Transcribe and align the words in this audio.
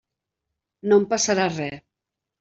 No 0.93 0.97
em 1.01 1.05
passarà 1.11 1.45
res. 1.51 1.83